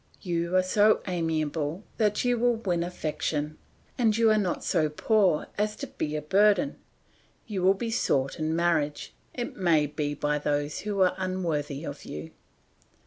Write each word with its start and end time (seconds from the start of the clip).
"You 0.21 0.55
are 0.55 0.63
so 0.63 1.01
amiable 1.05 1.83
that 1.97 2.25
you 2.25 2.39
will 2.39 2.55
win 2.55 2.81
affection, 2.81 3.59
and 3.99 4.17
you 4.17 4.31
are 4.31 4.37
not 4.39 4.67
go 4.73 4.89
poor 4.89 5.45
as 5.59 5.75
to 5.75 5.85
be 5.85 6.15
a 6.15 6.23
burden. 6.23 6.77
You 7.45 7.61
will 7.61 7.75
be 7.75 7.91
sought 7.91 8.39
in 8.39 8.55
marriage, 8.55 9.13
it 9.35 9.55
may 9.55 9.85
be 9.85 10.15
by 10.15 10.39
those 10.39 10.79
who 10.79 11.01
are 11.01 11.13
unworthy 11.19 11.83
of 11.85 12.03
you. 12.03 12.31